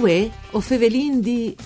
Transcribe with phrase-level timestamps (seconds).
[0.00, 1.56] Uè, o fevelin di...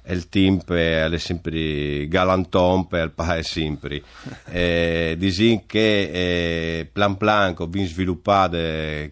[0.08, 4.02] il team è sempre galanton per il paese sempre
[4.50, 8.58] eh, disin che eh, plan plan ho sviluppato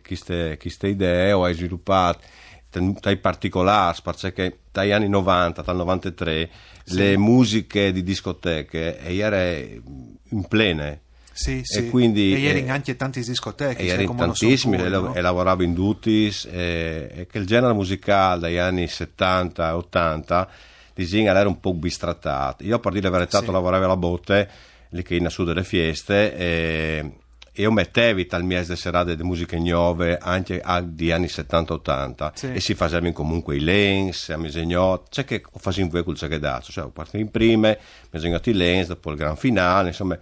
[0.06, 2.20] queste, queste idee ho sviluppato
[3.00, 6.50] dai particolari perché dagli anni 90 dal 93
[6.84, 6.96] sì.
[6.96, 9.82] le musiche di discoteche erano
[10.30, 11.02] in plene
[11.34, 11.90] sì, e sì.
[11.90, 15.16] quindi e ieri anche tante discoteche e ieri tantissimi e, no?
[15.16, 19.74] e, lavoravo in duties e, e, che il genere musicale dagli anni 70
[20.94, 23.52] 80 disegna era un po' bistrattato io per dire la verità sì.
[23.52, 24.50] lavoravo alla botte
[24.90, 27.12] lì che in su delle fieste e
[27.58, 32.52] io mettevi tal mese di serate di musiche nuove anche di anni 70-80 sì.
[32.54, 36.72] e si facevano comunque i lens, a mesegnot, c'è che facevo voi quel che dato,
[36.72, 37.78] cioè partito in prime,
[38.10, 40.18] mesegnot i lens, dopo il gran finale, insomma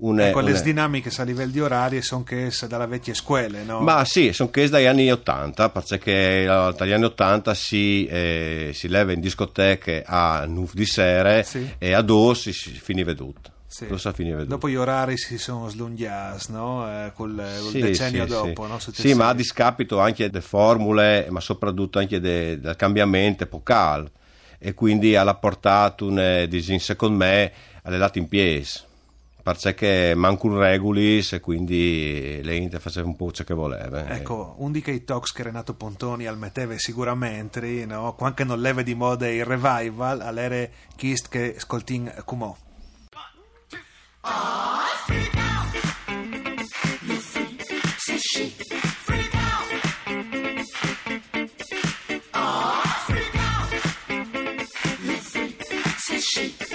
[0.00, 0.50] una, ecco, una...
[0.50, 3.80] le dinamiche a livello di orari sono che dalla vecchia scuola, no?
[3.80, 9.12] Ma sì, sono che dagli anni 80, perché dagli anni 80 si, eh, si leva
[9.12, 11.74] in discoteche a nuf di sere sì.
[11.78, 13.56] e a dos si, si finiva tutto.
[13.66, 13.86] Sì.
[14.46, 16.88] Dopo gli orari si sono slunghiati, no?
[16.88, 18.78] Eh, col, col sì, decennio sì, dopo, no?
[18.78, 24.10] Sì, ma a discapito anche delle formule, ma soprattutto anche de, del cambiamento epocale
[24.58, 28.66] e quindi ha portato un disegno, secondo me, alle date in piedi
[29.54, 34.08] perché mancano regulis e quindi le Inter faceva un po' ciò che voleva.
[34.08, 38.14] Ecco, un di quei talks che Renato Pontoni al metteva sicuramente, no?
[38.14, 42.56] quando non leve di moda il revival, all'era chist che ascoltin comò.
[56.18, 56.67] sure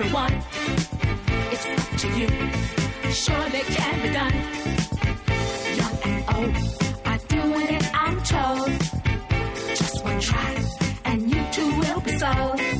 [0.00, 0.32] everyone.
[1.52, 2.28] It's up to you.
[3.12, 4.34] Surely can be done.
[5.76, 6.56] Young and old
[7.04, 8.70] are doing it, I'm told.
[9.76, 10.56] Just one try,
[11.04, 12.79] and you too will be sold.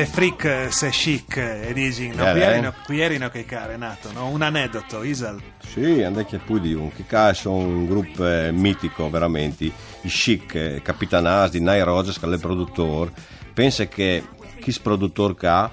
[0.00, 4.10] Le freak se chic e dici no, eh, qui, erano, qui erano che care nato
[4.12, 4.28] no?
[4.28, 5.38] un aneddoto Isal.
[5.58, 6.02] Sì
[6.46, 9.64] poi di un che sono un gruppo eh, mitico veramente.
[9.64, 13.12] I chic eh, capitanati di Nile Rogers che è il produttore.
[13.52, 14.24] Pensa che
[14.58, 15.70] chi produttore che ha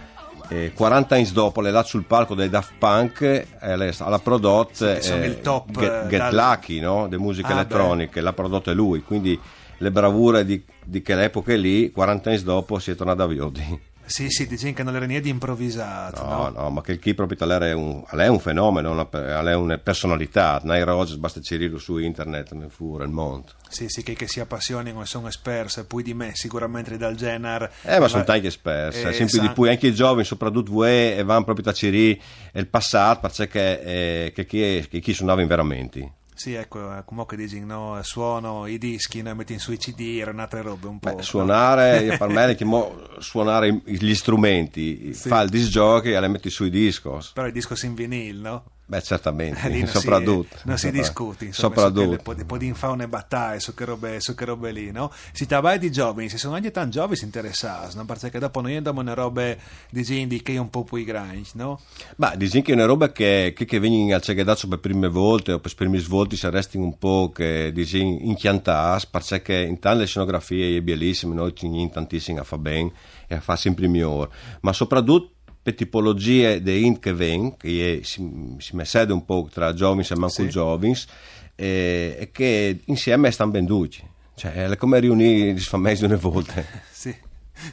[0.49, 5.13] eh, 40 anni dopo le là sul palco dei Daft Punk eh, l'ha prodotto sì,
[5.13, 6.35] il top, Get, Get dal...
[6.35, 7.07] Lucky no?
[7.07, 9.01] di musica ah, elettronica l'ha prodotto lui.
[9.03, 9.39] Quindi
[9.77, 14.29] le bravure di, di quell'epoca lì 40 anni dopo si è tornato a Viodi sì,
[14.29, 16.23] sì, dicono che non era niente improvvisato.
[16.23, 19.53] No, no, no, ma che il key proprietario è un, è un fenomeno, una, è
[19.53, 20.61] una personalità.
[20.63, 23.47] Nile Rogers, basta cirirlo su internet, mi fu il mondo.
[23.67, 27.71] Sì, sì, che, che si appassionano e sono esperti, poi di me sicuramente dal genere.
[27.83, 29.47] Eh, ma sono tanti esperti, eh, sempre san...
[29.47, 32.19] di più, anche i giovani, soprattutto voi, vanno proprio a cirire
[32.53, 36.11] il passato, perché eh, che chi, che chi suonava in veramente.
[36.37, 37.03] Sì, ecco, eh,
[37.35, 37.99] dici, no?
[38.03, 41.15] Suono i dischi, noi metti su i CD, erano altre robe un po'.
[41.15, 45.29] Beh, suonare, per me, mo suonare gli strumenti, Sì.
[45.29, 47.31] fa il disc jockey e le metti sui discos.
[47.33, 48.63] Però i dischi in vinile, no?
[48.89, 50.57] Beh, certamente, Lì non soprattutto.
[50.57, 52.23] Si, non si discute, insomma, Soprattutto.
[52.23, 55.11] Poi, poi di fare una battaglia su che robe, su che robe lì, no?
[55.33, 58.05] Si trabai di giovani, si sono anche tanti giovani interessati, no?
[58.05, 61.81] Perché dopo noi andiamo una robe di gente che è un po' più grande, no?
[62.15, 65.51] Ma dici che è una roba che, che, che vengono al cegedazzo per prime volte
[65.51, 70.77] o per primi svolti si resti un po' che dici inchiantas perché intanto le scenografie
[70.77, 72.91] è bellissime noi ci in tantissimo a fa bene
[73.27, 74.29] e a fa sempre migliore
[74.61, 75.36] ma soprattutto
[75.67, 76.99] per tipologie di int
[77.57, 80.49] che è- si, si mette un po' tra giovani e manco Sì.
[80.49, 80.95] giovani
[81.55, 84.01] e, e che insieme stanno venduti
[84.35, 87.13] cioè è come riunire gli sfamesi una volta Sì.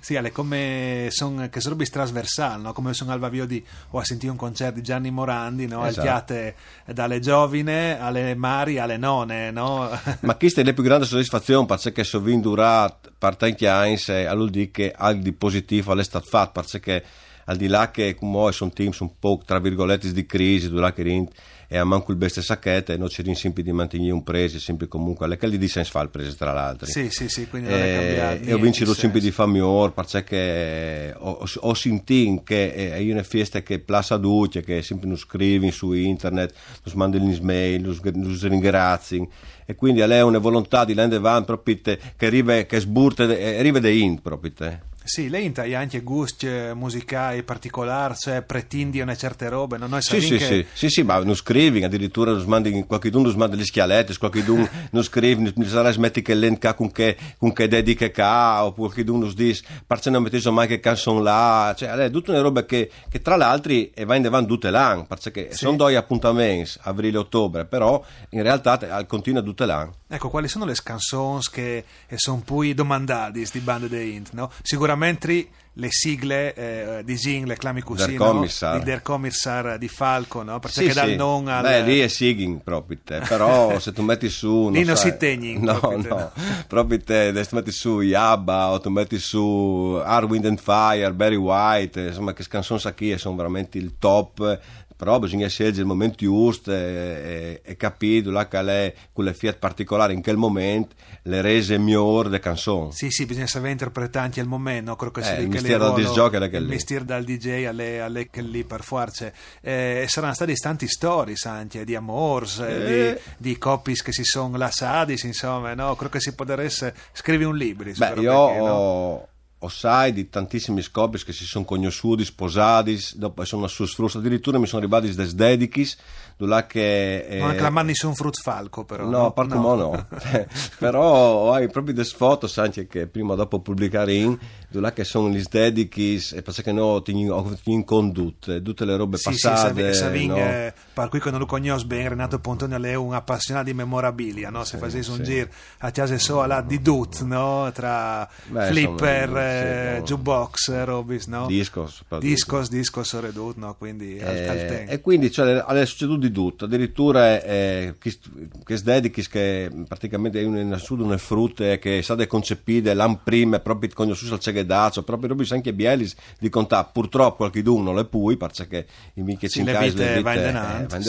[0.00, 2.72] Sì, è come son, che sono robe trasversali, no?
[2.72, 5.86] come sono al Vavio di o a sentire un concerto di Gianni Morandi, no?
[5.86, 6.54] Esatto.
[6.86, 9.90] Dalle giovine alle mari alle none, no?
[10.20, 14.24] Ma questa è la più grande soddisfazione perché so vin durat per tanti anni e
[14.24, 17.04] allora di che al di positivo stato fatto perché
[17.46, 21.28] al di là che come sono teams un po' tra virgolette di crisi durante che
[21.66, 25.24] e a manco il beste sacchette non c'è sempre di mantenere un preso sempre comunque
[25.24, 27.82] alle calli di senso fa il preso tra l'altro sì, sì, sì, quindi non è
[27.82, 28.50] e, cambiato.
[28.50, 33.62] e ho nel sempre di famior perché ho, ho, ho sentito che è una festa
[33.62, 36.54] che plassa duce che sempre nos scrivi su internet
[36.84, 39.26] nos mandano gli email nos, nos ringrazi
[39.66, 43.38] e quindi a è una volontà di lende van proprio te, che arriva che sburte
[43.38, 44.92] eh, arriva da in proprio te.
[45.06, 49.86] Sì, lei hai anche gusti eh, musicali particolari, cioè pretindi una certe robe, no?
[49.86, 50.38] Noi Sì, che...
[50.38, 54.66] sì, sì, sì, ma non scrivi, addirittura nos mandi, qualcuno nos manda le schialette, qualcuno
[54.92, 59.26] non scrive, non sarà smetti che l'enca con che, con che dediche ca, oppure qualcuno
[59.26, 62.90] nos dice, parce non mettete mai che canzone là, cioè, è tutte le robe che,
[63.10, 65.58] che tra l'altro e va in avanti tutte l'anno, perché Sì.
[65.58, 69.96] sono due appuntamenti, aprile e ottobre, però in realtà continua tutte l'anno.
[70.08, 71.84] Ecco, quali sono le canzoni che
[72.14, 74.50] sono poi domandate di bande de Int, no?
[74.62, 78.24] Sicuramente mentre le sigle eh, di Zing, le clami così, Der no?
[78.32, 78.78] Kommissar.
[78.78, 80.60] Di Der Kommissar di Falco, no?
[80.60, 81.16] Perché Sì, dà il sì.
[81.16, 81.62] non al...
[81.62, 84.70] Beh, lì è Siging proprio te, però se tu metti su...
[84.70, 86.32] Lì non sai- si tegni, No, proprio te, no, no.
[86.68, 91.12] proprio te, se tu metti su Yabba o tu metti su Hard Wind and Fire,
[91.12, 94.60] Barry White, insomma che canzoni sa chi sono veramente il top,
[94.96, 99.34] però bisogna scegliere il momento giusto e, e, e capire là che lei, con le
[99.34, 100.94] fiat particolari in quel momento,
[101.24, 102.92] le rese migliori delle canzoni.
[102.92, 104.96] Sì, sì, bisogna sapere interpretare anche il momento, no?
[104.96, 106.68] Credo che Eh, il che mestiere ruolo- disc jockey il lì.
[106.68, 109.30] mestiere dal DJ alle, alle lì per forza.
[109.60, 113.20] Eh, saranno stati tanti stories anche di amors, eh, Eh.
[113.36, 115.94] di, di coppie che si sono lasciati, insomma, no?
[115.96, 117.90] Credo che si potesse scrivere un libro.
[117.96, 118.72] Beh, io robe qui, no?
[118.72, 119.28] ho,
[119.58, 124.58] ho sai di tantissimi scopi che si sono conosciuti, sposati, dopo sono su sfrutto, addirittura
[124.58, 125.96] mi sono arrivati des dedichis,
[126.38, 127.24] là che...
[127.24, 129.08] eh, Non reclamarni su un frutfalco, però.
[129.08, 130.06] No, par come no.
[130.78, 134.38] Però hai proprio delle foto anche che prima o dopo pubblicare in,
[134.80, 139.16] là che sono gli dedichis, e perché no, ti ho in condutte, tutte le robe
[139.16, 139.92] Sì, sì, passate.
[139.94, 140.36] Savin, no?
[140.36, 144.50] eh, per cui che non lo conosco bene, Renato Pontonio è un appassionato di memorabilia,
[144.50, 144.64] no?
[144.64, 145.22] se facessi un sì.
[145.24, 145.48] giro
[145.78, 147.70] a casa sua là di Dut, no?
[147.72, 150.04] tra Beh, flipper, insomma, eh, sì, no.
[150.06, 151.46] jukebox, eh, robis, no?
[151.46, 153.74] Discos, discos, discos redut, no?
[153.76, 154.90] quindi al, al Eh, tempo.
[154.92, 160.76] e quindi cioè, è succeduto di tutto, addirittura eh, che sdedichi che praticamente è un
[160.78, 165.46] sud una frutte che è state concepite l'anno prima proprio conosciute al cegedaccio, proprio robi
[165.50, 170.22] anche bielis di contà, purtroppo qualche non le pui perché i miei Sì, le vite
[170.22, 171.08] va in denant, va in sì.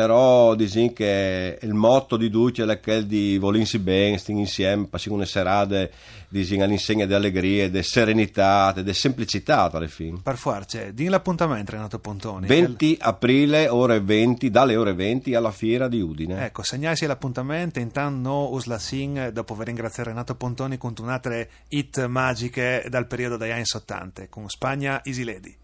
[0.00, 5.14] Però dicono che il motto di Duce è quel di volinsi bene, stare insieme, passare
[5.14, 5.92] una serate
[6.26, 10.20] dicono, all'insegna di allegria, di serenità, di semplicità alla fine.
[10.22, 12.46] Per forza, di l'appuntamento Renato Pontoni.
[12.46, 16.46] 20 aprile, ore 20, dalle ore 20 alla fiera di Udine.
[16.46, 22.06] Ecco, segnarsi l'appuntamento, intanto no Usla Singh, dopo aver ringraziato Renato Pontoni con un'altra hit
[22.06, 25.54] magiche dal periodo degli anni 80, con Spagna Easy Lady.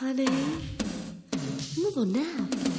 [0.00, 0.26] Honey,
[1.76, 2.71] move on now.